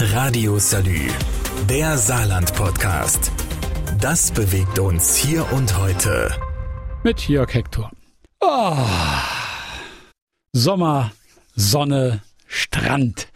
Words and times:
Radio 0.00 0.60
Salü, 0.60 1.08
der 1.68 1.98
Saarland-Podcast. 1.98 3.32
Das 4.00 4.30
bewegt 4.30 4.78
uns 4.78 5.16
hier 5.16 5.44
und 5.52 5.76
heute. 5.76 6.30
Mit 7.02 7.28
Jörg 7.28 7.52
Hector. 7.52 7.90
Oh. 8.38 8.76
Sommer, 10.52 11.10
Sonne, 11.56 12.22
Strand. 12.46 13.26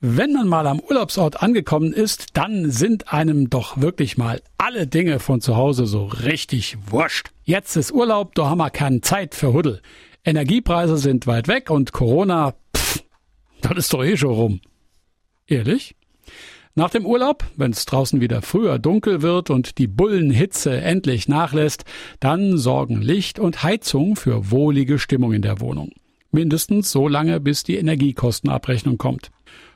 Wenn 0.00 0.34
man 0.34 0.46
mal 0.46 0.66
am 0.66 0.80
Urlaubsort 0.80 1.42
angekommen 1.42 1.94
ist, 1.94 2.36
dann 2.36 2.70
sind 2.70 3.14
einem 3.14 3.48
doch 3.48 3.80
wirklich 3.80 4.18
mal 4.18 4.42
alle 4.58 4.86
Dinge 4.86 5.18
von 5.18 5.40
zu 5.40 5.56
Hause 5.56 5.86
so 5.86 6.04
richtig 6.04 6.76
wurscht. 6.90 7.30
Jetzt 7.44 7.74
ist 7.76 7.90
Urlaub, 7.90 8.34
da 8.34 8.50
haben 8.50 8.58
wir 8.58 8.68
keine 8.68 9.00
Zeit 9.00 9.34
für 9.34 9.54
Huddel. 9.54 9.80
Energiepreise 10.26 10.98
sind 10.98 11.26
weit 11.26 11.48
weg 11.48 11.70
und 11.70 11.92
Corona, 11.92 12.52
pff, 12.76 13.02
das 13.62 13.78
ist 13.78 13.94
doch 13.94 14.04
eh 14.04 14.18
schon 14.18 14.34
rum. 14.34 14.60
Ehrlich? 15.48 15.94
Nach 16.74 16.90
dem 16.90 17.06
Urlaub, 17.06 17.44
wenn 17.56 17.70
es 17.70 17.86
draußen 17.86 18.20
wieder 18.20 18.42
früher 18.42 18.78
dunkel 18.78 19.22
wird 19.22 19.48
und 19.48 19.78
die 19.78 19.86
Bullenhitze 19.86 20.78
endlich 20.78 21.28
nachlässt, 21.28 21.84
dann 22.20 22.58
sorgen 22.58 23.00
Licht 23.00 23.38
und 23.38 23.62
Heizung 23.62 24.16
für 24.16 24.50
wohlige 24.50 24.98
Stimmung 24.98 25.32
in 25.32 25.42
der 25.42 25.60
Wohnung. 25.60 25.92
Mindestens 26.32 26.90
so 26.90 27.08
lange, 27.08 27.40
bis 27.40 27.62
die 27.62 27.76
Energiekostenabrechnung 27.76 28.98
kommt. 28.98 29.30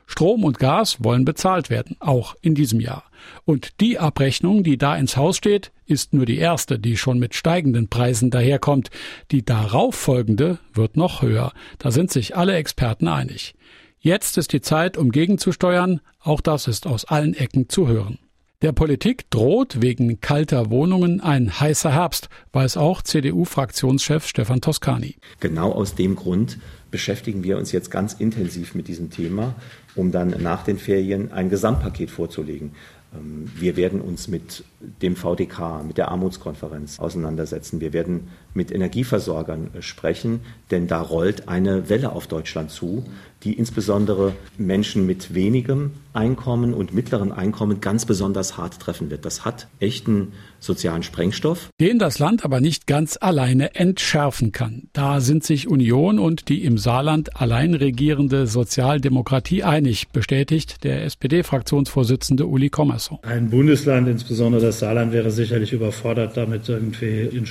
Strom 0.05 0.43
und 0.43 0.59
Gas 0.59 1.03
wollen 1.03 1.23
bezahlt 1.23 1.69
werden, 1.69 1.95
auch 2.01 2.35
in 2.41 2.53
diesem 2.53 2.81
Jahr. 2.81 3.05
Und 3.45 3.79
die 3.79 3.97
Abrechnung, 3.97 4.61
die 4.61 4.77
da 4.77 4.95
ins 4.97 5.15
Haus 5.15 5.37
steht, 5.37 5.71
ist 5.85 6.13
nur 6.13 6.25
die 6.25 6.37
erste, 6.37 6.77
die 6.77 6.97
schon 6.97 7.17
mit 7.17 7.33
steigenden 7.33 7.87
Preisen 7.87 8.29
daherkommt. 8.29 8.89
Die 9.31 9.45
darauf 9.45 9.95
folgende 9.95 10.59
wird 10.73 10.97
noch 10.97 11.21
höher. 11.21 11.53
Da 11.79 11.91
sind 11.91 12.11
sich 12.11 12.35
alle 12.35 12.55
Experten 12.55 13.07
einig. 13.07 13.55
Jetzt 14.03 14.39
ist 14.39 14.51
die 14.51 14.61
Zeit, 14.61 14.97
um 14.97 15.11
gegenzusteuern. 15.11 16.01
Auch 16.19 16.41
das 16.41 16.67
ist 16.67 16.87
aus 16.87 17.05
allen 17.05 17.35
Ecken 17.35 17.69
zu 17.69 17.87
hören. 17.87 18.17
Der 18.63 18.71
Politik 18.71 19.29
droht 19.29 19.79
wegen 19.83 20.19
kalter 20.19 20.71
Wohnungen 20.71 21.21
ein 21.21 21.59
heißer 21.59 21.93
Herbst, 21.93 22.27
weiß 22.51 22.77
auch 22.77 23.03
CDU-Fraktionschef 23.03 24.25
Stefan 24.25 24.59
Toscani. 24.59 25.17
Genau 25.39 25.71
aus 25.71 25.93
dem 25.93 26.15
Grund 26.15 26.57
beschäftigen 26.89 27.43
wir 27.43 27.59
uns 27.59 27.71
jetzt 27.71 27.91
ganz 27.91 28.13
intensiv 28.13 28.73
mit 28.73 28.87
diesem 28.87 29.11
Thema, 29.11 29.53
um 29.95 30.11
dann 30.11 30.29
nach 30.41 30.63
den 30.63 30.79
Ferien 30.79 31.31
ein 31.31 31.51
Gesamtpaket 31.51 32.09
vorzulegen. 32.09 32.71
Ähm, 33.13 33.51
wir 33.55 33.75
werden 33.75 34.01
uns 34.01 34.27
mit 34.27 34.63
dem 34.79 35.15
VDK, 35.15 35.83
mit 35.85 35.99
der 35.99 36.09
Armutskonferenz 36.09 36.99
auseinandersetzen. 36.99 37.81
Wir 37.81 37.93
werden 37.93 38.29
mit 38.53 38.71
Energieversorgern 38.71 39.69
sprechen, 39.79 40.41
denn 40.71 40.87
da 40.87 41.01
rollt 41.01 41.47
eine 41.47 41.89
Welle 41.89 42.11
auf 42.11 42.27
Deutschland 42.27 42.71
zu, 42.71 43.05
die 43.43 43.53
insbesondere 43.53 44.33
Menschen 44.57 45.05
mit 45.05 45.33
wenigem 45.33 45.91
Einkommen 46.13 46.73
und 46.73 46.93
mittleren 46.93 47.31
Einkommen 47.31 47.81
ganz 47.81 48.05
besonders 48.05 48.57
hart 48.57 48.79
treffen 48.79 49.09
wird. 49.09 49.25
Das 49.25 49.45
hat 49.45 49.67
echten 49.79 50.33
sozialen 50.59 51.03
Sprengstoff. 51.03 51.69
Den 51.79 51.97
das 51.97 52.19
Land 52.19 52.45
aber 52.45 52.59
nicht 52.59 52.85
ganz 52.85 53.17
alleine 53.19 53.75
entschärfen 53.75 54.51
kann. 54.51 54.89
Da 54.93 55.21
sind 55.21 55.43
sich 55.43 55.67
Union 55.67 56.19
und 56.19 56.49
die 56.49 56.63
im 56.65 56.77
Saarland 56.77 57.39
allein 57.41 57.73
regierende 57.73 58.45
Sozialdemokratie 58.45 59.63
einig, 59.63 60.09
bestätigt 60.09 60.83
der 60.83 61.03
SPD-Fraktionsvorsitzende 61.05 62.45
Uli 62.45 62.69
Kommerson. 62.69 63.19
Ein 63.23 63.49
Bundesland, 63.49 64.07
insbesondere 64.07 64.61
das 64.61 64.79
Saarland, 64.79 65.13
wäre 65.13 65.31
sicherlich 65.31 65.71
überfordert, 65.73 66.37
damit 66.37 66.67
irgendwie 66.69 67.21
in 67.21 67.45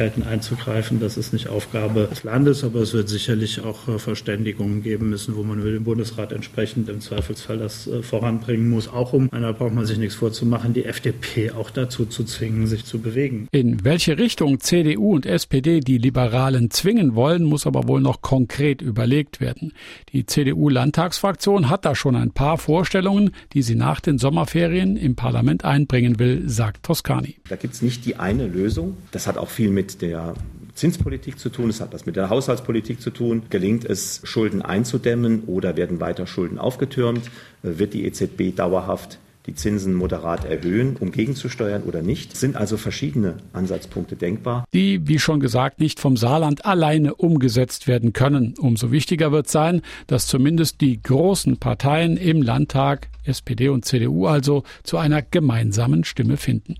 Steuerungerechtigkeiten 0.00 0.22
einzugreifen. 0.22 1.00
Das 1.00 1.16
ist 1.16 1.32
nicht 1.32 1.48
Aufgabe 1.48 2.08
des 2.10 2.24
Landes, 2.24 2.64
aber 2.64 2.80
es 2.80 2.94
wird 2.94 3.08
sicherlich 3.08 3.60
auch 3.60 3.88
äh, 3.88 3.98
Verständigungen 3.98 4.82
geben 4.82 5.10
müssen, 5.10 5.36
wo 5.36 5.42
man 5.42 5.62
dem 5.62 5.84
Bundesrat 5.84 6.32
entsprechend 6.32 6.88
im 6.88 7.00
Zweifelsfall 7.00 7.58
das 7.58 7.86
äh, 7.86 8.02
voranbringen 8.02 8.70
muss, 8.70 8.88
auch 8.88 9.12
um, 9.12 9.28
da 9.30 9.52
braucht 9.52 9.74
man 9.74 9.86
sich 9.86 9.98
nichts 9.98 10.14
vorzumachen, 10.14 10.72
die 10.72 10.84
FDP 10.84 11.50
auch 11.50 11.70
dazu 11.70 12.06
zu 12.06 12.24
zwingen, 12.24 12.66
sich 12.66 12.84
zu 12.84 12.98
bewegen. 12.98 13.48
In 13.52 13.84
welche 13.84 14.18
Richtung 14.18 14.60
CDU 14.60 15.14
und 15.14 15.26
SPD 15.26 15.80
die 15.80 15.98
Liberalen 15.98 16.70
zwingen 16.70 17.14
wollen, 17.14 17.44
muss 17.44 17.66
aber 17.66 17.88
wohl 17.88 18.00
noch 18.00 18.22
konkret 18.22 18.82
überlegt 18.82 19.40
werden. 19.40 19.72
Die 20.12 20.26
CDU-Landtagsfraktion 20.26 21.68
hat 21.68 21.84
da 21.84 21.94
schon 21.94 22.16
ein 22.16 22.30
paar 22.30 22.58
Vorstellungen, 22.58 23.30
die 23.52 23.62
sie 23.62 23.74
nach 23.74 24.00
den 24.00 24.18
Sommerferien 24.18 24.96
im 24.96 25.16
Parlament 25.16 25.64
einbringen 25.64 26.18
will, 26.18 26.48
sagt 26.48 26.84
Toscani. 26.84 27.36
Da 27.48 27.56
gibt 27.56 27.74
es 27.74 27.82
nicht 27.82 28.04
die 28.06 28.16
eine 28.16 28.46
Lösung. 28.46 28.96
Das 29.10 29.26
hat 29.26 29.36
auch 29.36 29.48
viel 29.48 29.70
mit 29.70 29.89
der 29.98 30.34
Zinspolitik 30.74 31.38
zu 31.38 31.50
tun, 31.50 31.70
es 31.70 31.80
hat 31.80 31.92
was 31.92 32.06
mit 32.06 32.16
der 32.16 32.30
Haushaltspolitik 32.30 33.00
zu 33.00 33.10
tun. 33.10 33.42
Gelingt 33.50 33.84
es, 33.84 34.20
Schulden 34.24 34.62
einzudämmen 34.62 35.44
oder 35.46 35.76
werden 35.76 36.00
weiter 36.00 36.26
Schulden 36.26 36.58
aufgetürmt? 36.58 37.30
Wird 37.62 37.94
die 37.94 38.04
EZB 38.06 38.54
dauerhaft 38.56 39.18
die 39.46 39.54
Zinsen 39.54 39.94
moderat 39.94 40.44
erhöhen, 40.44 40.96
um 40.96 41.12
gegenzusteuern 41.12 41.82
oder 41.82 42.02
nicht. 42.02 42.36
Sind 42.36 42.56
also 42.56 42.76
verschiedene 42.76 43.36
Ansatzpunkte 43.52 44.16
denkbar. 44.16 44.64
Die, 44.74 45.08
wie 45.08 45.18
schon 45.18 45.40
gesagt, 45.40 45.80
nicht 45.80 45.98
vom 45.98 46.16
Saarland 46.16 46.64
alleine 46.64 47.14
umgesetzt 47.14 47.88
werden 47.88 48.12
können. 48.12 48.54
Umso 48.58 48.92
wichtiger 48.92 49.32
wird 49.32 49.48
sein, 49.48 49.82
dass 50.06 50.26
zumindest 50.26 50.80
die 50.80 51.02
großen 51.02 51.56
Parteien 51.56 52.16
im 52.16 52.42
Landtag, 52.42 53.08
SPD 53.24 53.68
und 53.68 53.84
CDU 53.84 54.26
also, 54.26 54.62
zu 54.82 54.98
einer 54.98 55.22
gemeinsamen 55.22 56.04
Stimme 56.04 56.36
finden. 56.36 56.76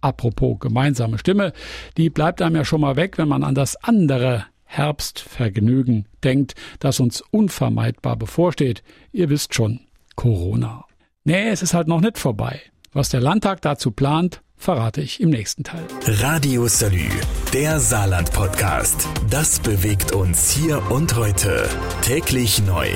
Apropos 0.00 0.58
gemeinsame 0.60 1.18
Stimme, 1.18 1.52
die 1.96 2.10
bleibt 2.10 2.42
einem 2.42 2.56
ja 2.56 2.64
schon 2.64 2.80
mal 2.80 2.96
weg, 2.96 3.18
wenn 3.18 3.28
man 3.28 3.42
an 3.42 3.54
das 3.54 3.76
andere 3.76 4.44
Herbstvergnügen 4.64 6.06
denkt, 6.22 6.54
das 6.80 7.00
uns 7.00 7.22
unvermeidbar 7.30 8.16
bevorsteht. 8.16 8.82
Ihr 9.12 9.30
wisst 9.30 9.54
schon, 9.54 9.80
Corona. 10.16 10.84
Nee, 11.24 11.48
es 11.48 11.62
ist 11.62 11.74
halt 11.74 11.88
noch 11.88 12.00
nicht 12.00 12.18
vorbei. 12.18 12.60
Was 12.92 13.08
der 13.08 13.20
Landtag 13.20 13.62
dazu 13.62 13.90
plant, 13.90 14.42
verrate 14.56 15.00
ich 15.00 15.20
im 15.20 15.30
nächsten 15.30 15.64
Teil. 15.64 15.84
Radio 16.06 16.66
Salü, 16.66 17.08
der 17.52 17.78
Saarland-Podcast. 17.78 19.08
Das 19.30 19.60
bewegt 19.60 20.12
uns 20.12 20.50
hier 20.50 20.82
und 20.90 21.14
heute. 21.16 21.68
Täglich 22.02 22.62
neu. 22.66 22.88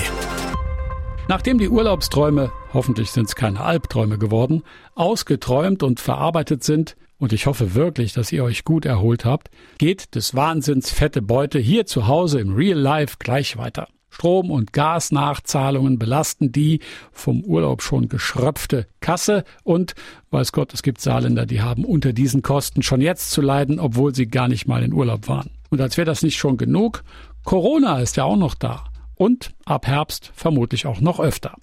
Nachdem 1.31 1.59
die 1.59 1.69
Urlaubsträume, 1.69 2.51
hoffentlich 2.73 3.13
sind 3.13 3.29
es 3.29 3.37
keine 3.37 3.61
Albträume 3.61 4.19
geworden, 4.19 4.65
ausgeträumt 4.97 5.85
und 5.85 6.01
verarbeitet 6.01 6.65
sind, 6.65 6.97
und 7.19 7.33
ich 7.33 7.47
hoffe 7.47 7.77
wirklich, 7.77 8.13
dass 8.13 8.33
ihr 8.33 8.43
euch 8.43 8.65
gut 8.65 8.85
erholt 8.85 9.25
habt, 9.25 9.49
geht 9.79 10.17
des 10.17 10.35
Wahnsinns 10.35 10.91
fette 10.91 11.23
Beute 11.23 11.61
hier 11.61 11.87
zu 11.87 12.09
Hause 12.09 12.41
im 12.41 12.57
Real 12.57 12.77
Life 12.77 13.19
gleich 13.21 13.57
weiter. 13.57 13.87
Strom- 14.09 14.51
und 14.51 14.73
Gasnachzahlungen 14.73 16.01
belasten 16.01 16.51
die 16.51 16.81
vom 17.13 17.45
Urlaub 17.45 17.83
schon 17.83 18.09
geschröpfte 18.09 18.89
Kasse 18.99 19.45
und 19.63 19.95
weiß 20.33 20.51
Gott, 20.51 20.75
es 20.75 20.83
gibt 20.83 21.01
Saarländer, 21.01 21.47
die 21.47 21.63
haben 21.63 21.85
unter 21.85 22.13
diesen 22.13 22.43
Kosten 22.43 22.83
schon 22.83 23.01
jetzt 23.01 23.31
zu 23.31 23.41
leiden, 23.41 23.79
obwohl 23.79 24.17
sie 24.17 24.27
gar 24.27 24.49
nicht 24.49 24.67
mal 24.67 24.83
in 24.83 24.93
Urlaub 24.93 25.29
waren. 25.29 25.51
Und 25.69 25.81
als 25.81 25.97
wäre 25.97 26.07
das 26.07 26.25
nicht 26.25 26.39
schon 26.39 26.57
genug, 26.57 27.05
Corona 27.45 28.01
ist 28.01 28.17
ja 28.17 28.25
auch 28.25 28.37
noch 28.37 28.57
da 28.57 28.90
und 29.21 29.51
ab 29.67 29.87
Herbst 29.87 30.33
vermutlich 30.35 30.87
auch 30.87 31.03
noch 31.03 31.21
öfter. 31.21 31.55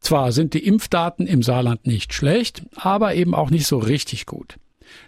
Zwar 0.00 0.32
sind 0.32 0.52
die 0.52 0.66
Impfdaten 0.66 1.28
im 1.28 1.44
Saarland 1.44 1.86
nicht 1.86 2.12
schlecht, 2.12 2.64
aber 2.74 3.14
eben 3.14 3.36
auch 3.36 3.50
nicht 3.50 3.68
so 3.68 3.78
richtig 3.78 4.26
gut. 4.26 4.56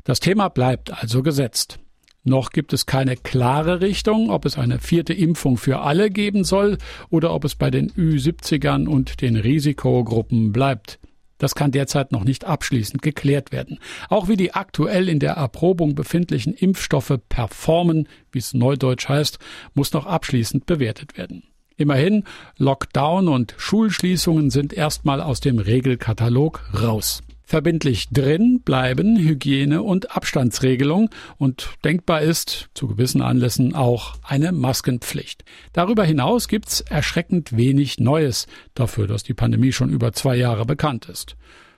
Das 0.05 0.21
Thema 0.21 0.49
bleibt 0.49 0.93
also 0.93 1.25
gesetzt. 1.25 1.81
Noch 2.23 2.51
gibt 2.51 2.73
es 2.73 2.87
keine 2.87 3.17
klare 3.17 3.81
Richtung, 3.81 4.31
ob 4.31 4.45
es 4.45 4.57
eine 4.57 4.79
vierte 4.79 5.15
Impfung 5.15 5.57
für 5.57 5.81
alle 5.81 6.09
geben 6.11 6.45
soll 6.45 6.79
oder 7.11 7.35
ob 7.35 7.45
es 7.45 7.57
bei 7.57 7.73
den 7.73 7.91
Ü70ern 7.91 8.87
und 8.87 9.21
den 9.21 9.35
Risikogruppen 9.35 10.53
bleibt. 10.53 11.01
Das 11.39 11.57
kann 11.57 11.73
derzeit 11.73 12.13
noch 12.13 12.23
nicht 12.23 12.45
abschließend 12.45 13.03
geklärt 13.03 13.51
werden. 13.51 13.81
Auch 14.09 14.29
wie 14.29 14.37
die 14.37 14.55
aktuell 14.55 15.09
in 15.09 15.19
der 15.19 15.33
Erprobung 15.33 15.97
befindlichen 15.97 16.55
Impfstoffe 16.55 17.19
performen, 17.29 18.09
wie 18.31 18.39
es 18.39 18.55
neudeutsch 18.55 19.09
heißt, 19.09 19.41
muss 19.75 19.93
noch 19.93 20.07
abschließend 20.07 20.67
bewertet 20.67 21.19
werden. 21.19 21.43
Immerhin, 21.77 22.25
Lockdown 22.57 23.29
und 23.29 23.55
Schulschließungen 23.59 24.51
sind 24.51 24.73
erstmal 24.73 25.21
aus 25.21 25.41
dem 25.41 25.59
Regelkatalog 25.59 26.63
raus. 26.81 27.23
Verbindlich 27.49 28.09
drin 28.09 28.61
bleiben 28.65 29.17
Hygiene- 29.17 29.83
und 29.83 30.17
Abstandsregelung 30.17 31.11
und 31.39 31.69
denkbar 31.85 32.23
ist 32.23 32.71
zu 32.75 32.89
gewissen 32.89 33.23
Anlässen 33.23 33.75
auch 33.75 34.15
eine 34.25 34.51
Maskenpflicht. 34.51 35.45
Darüber 35.73 36.05
hinaus 36.05 36.49
gibt's 36.49 36.81
erschreckend 36.81 37.57
wenig 37.57 38.01
Neues 38.01 38.49
dafür, 38.75 39.07
dass 39.07 39.23
die 39.23 39.35
Pandemie 39.35 39.71
schon 39.71 39.91
über 39.91 40.13
zwei 40.13 40.35
Jahre 40.35 40.67
bekannt 40.67 41.09
ist. 41.09 41.37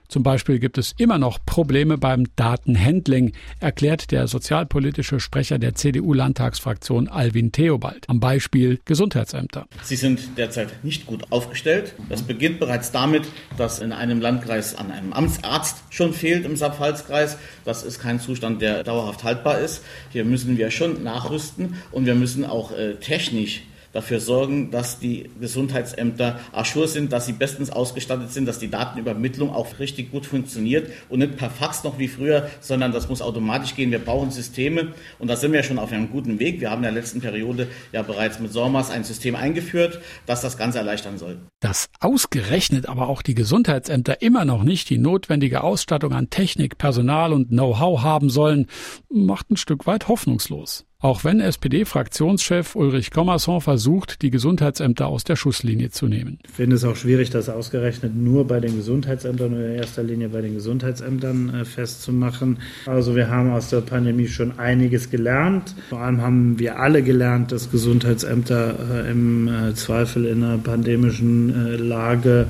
Zum 0.09 0.23
Beispiel 0.23 0.57
gibt 0.57 0.79
es 0.79 0.95
immer 0.97 1.19
noch 1.19 1.37
Probleme 1.45 1.99
beim 1.99 2.25
Datenhandling, 2.35 3.33
erklärt 3.59 4.09
der 4.09 4.27
sozialpolitische 4.27 5.19
Sprecher 5.19 5.59
der 5.59 5.75
CDU-Landtagsfraktion 5.75 7.07
Alvin 7.07 7.51
Theobald 7.51 8.09
am 8.09 8.19
Beispiel 8.19 8.79
Gesundheitsämter. 8.85 9.67
Sie 9.83 9.95
sind 9.95 10.35
derzeit 10.35 10.83
nicht 10.83 11.05
gut 11.05 11.31
aufgestellt. 11.31 11.93
Das 12.09 12.23
beginnt 12.23 12.59
bereits 12.59 12.91
damit, 12.91 13.27
dass 13.55 13.77
in 13.77 13.93
einem 13.93 14.19
Landkreis 14.19 14.75
an 14.75 14.89
einem 14.89 15.13
Amtsarzt 15.13 15.83
schon 15.91 16.13
fehlt 16.13 16.43
im 16.43 16.55
Saarpfalzkreis. 16.55 17.37
Das 17.63 17.83
ist 17.83 17.99
kein 17.99 18.19
Zustand, 18.19 18.63
der 18.63 18.83
dauerhaft 18.83 19.23
haltbar 19.23 19.59
ist. 19.59 19.83
Hier 20.09 20.25
müssen 20.25 20.57
wir 20.57 20.71
schon 20.71 21.03
nachrüsten 21.03 21.75
und 21.91 22.07
wir 22.07 22.15
müssen 22.15 22.45
auch 22.45 22.71
äh, 22.71 22.95
technisch 22.95 23.61
dafür 23.91 24.19
sorgen, 24.19 24.71
dass 24.71 24.99
die 24.99 25.29
Gesundheitsämter 25.39 26.39
aschur 26.51 26.87
sind, 26.87 27.11
dass 27.11 27.25
sie 27.25 27.33
bestens 27.33 27.69
ausgestattet 27.69 28.31
sind, 28.31 28.45
dass 28.45 28.59
die 28.59 28.69
Datenübermittlung 28.69 29.51
auch 29.51 29.79
richtig 29.79 30.11
gut 30.11 30.25
funktioniert 30.25 30.91
und 31.09 31.19
nicht 31.19 31.37
per 31.37 31.49
Fax 31.49 31.83
noch 31.83 31.97
wie 31.99 32.07
früher, 32.07 32.49
sondern 32.59 32.91
das 32.91 33.09
muss 33.09 33.21
automatisch 33.21 33.75
gehen. 33.75 33.91
Wir 33.91 33.99
brauchen 33.99 34.31
Systeme 34.31 34.93
und 35.17 35.27
da 35.27 35.35
sind 35.35 35.53
wir 35.53 35.63
schon 35.63 35.79
auf 35.79 35.91
einem 35.91 36.09
guten 36.09 36.39
Weg. 36.39 36.61
Wir 36.61 36.69
haben 36.71 36.79
in 36.79 36.83
der 36.83 36.91
letzten 36.91 37.21
Periode 37.21 37.67
ja 37.91 38.01
bereits 38.01 38.39
mit 38.39 38.51
SORMAS 38.51 38.91
ein 38.91 39.03
System 39.03 39.35
eingeführt, 39.35 39.99
das 40.25 40.41
das 40.41 40.57
Ganze 40.57 40.79
erleichtern 40.79 41.17
soll. 41.17 41.37
Dass 41.59 41.89
ausgerechnet 41.99 42.87
aber 42.87 43.09
auch 43.09 43.21
die 43.21 43.35
Gesundheitsämter 43.35 44.21
immer 44.21 44.45
noch 44.45 44.63
nicht 44.63 44.89
die 44.89 44.97
notwendige 44.97 45.63
Ausstattung 45.63 46.13
an 46.13 46.29
Technik, 46.29 46.77
Personal 46.77 47.33
und 47.33 47.49
Know-how 47.49 48.01
haben 48.01 48.29
sollen, 48.29 48.67
macht 49.09 49.49
ein 49.51 49.57
Stück 49.57 49.87
weit 49.87 50.07
hoffnungslos. 50.07 50.85
Auch 51.01 51.23
wenn 51.23 51.39
SPD-Fraktionschef 51.39 52.75
Ulrich 52.75 53.11
Kommerson 53.11 53.61
versucht, 53.61 54.21
die 54.21 54.31
Gesundheitsämter 54.31 55.07
aus 55.07 55.23
der 55.23 55.37
Schusslinie 55.37 55.91
zu 55.91 56.07
nehmen. 56.07 56.39
Ich 56.43 56.51
finde 56.51 56.75
es 56.75 56.83
auch 56.83 56.97
schwierig, 56.97 57.29
das 57.29 57.47
ausgerechnet 57.47 58.17
nur 58.17 58.45
bei 58.45 58.59
den 58.59 58.75
Gesundheitsämtern 58.75 59.53
oder 59.53 59.69
in 59.69 59.75
erster 59.75 60.03
Linie 60.03 60.27
bei 60.27 60.41
den 60.41 60.55
Gesundheitsämtern 60.55 61.55
äh, 61.55 61.63
festzumachen. 61.63 62.57
Also 62.85 63.15
wir 63.15 63.29
haben 63.29 63.49
aus 63.49 63.69
der 63.69 63.79
Pandemie 63.79 64.27
schon 64.27 64.59
einiges 64.59 65.09
gelernt. 65.09 65.73
Vor 65.87 65.99
allem 66.01 66.19
haben 66.19 66.59
wir 66.59 66.79
alle 66.79 67.01
gelernt, 67.01 67.53
dass 67.53 67.71
Gesundheitsämter 67.71 69.05
äh, 69.05 69.09
im 69.09 69.47
äh, 69.47 69.73
Zweifel 69.75 70.25
in 70.25 70.43
einer 70.43 70.57
pandemischen 70.57 71.77
Lage 71.77 72.47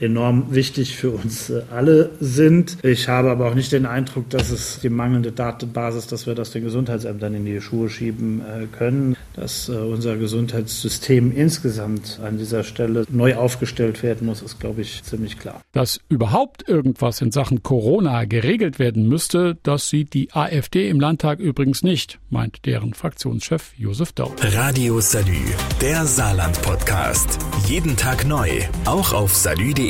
enorm 0.00 0.46
wichtig 0.54 0.96
für 0.96 1.10
uns 1.10 1.50
äh, 1.50 1.62
alle 1.70 2.10
sind. 2.20 2.78
Ich 2.82 3.08
habe 3.08 3.30
aber 3.30 3.48
auch 3.48 3.54
nicht 3.54 3.72
den 3.72 3.86
Eindruck, 3.86 4.30
dass 4.30 4.50
es 4.50 4.80
die 4.80 4.88
mangelnde 4.88 5.32
Datenbasis, 5.32 6.06
dass 6.06 6.26
wir 6.26 6.34
das 6.34 6.50
den 6.50 6.64
Gesundheitsämtern 6.64 7.34
in 7.34 7.44
die 7.44 7.60
Schuhe 7.60 7.88
schieben 7.90 8.40
äh, 8.40 8.66
können, 8.66 9.16
dass 9.34 9.68
äh, 9.68 9.72
unser 9.72 10.16
Gesundheitssystem 10.16 11.32
insgesamt 11.36 12.18
an 12.24 12.38
dieser 12.38 12.64
Stelle 12.64 13.04
neu 13.10 13.36
aufgestellt 13.36 14.02
werden 14.02 14.26
muss, 14.26 14.42
ist, 14.42 14.58
glaube 14.58 14.80
ich, 14.80 15.02
ziemlich 15.02 15.38
klar. 15.38 15.60
Dass 15.72 16.00
überhaupt 16.08 16.68
irgendwas 16.68 17.20
in 17.20 17.30
Sachen 17.30 17.62
Corona 17.62 18.24
geregelt 18.24 18.78
werden 18.78 19.06
müsste, 19.06 19.58
das 19.62 19.88
sieht 19.88 20.14
die 20.14 20.32
AfD 20.32 20.88
im 20.88 21.00
Landtag 21.00 21.38
übrigens 21.38 21.82
nicht, 21.82 22.18
meint 22.30 22.64
deren 22.66 22.94
Fraktionschef 22.94 23.72
Josef 23.76 24.12
Daul. 24.12 24.32
Radio 24.40 25.00
Salü, 25.00 25.32
der 25.80 26.06
Saarland-Podcast. 26.06 27.38
Jeden 27.66 27.96
Tag 27.96 28.26
neu, 28.26 28.48
auch 28.84 29.12
auf 29.12 29.34
salü.de 29.34 29.89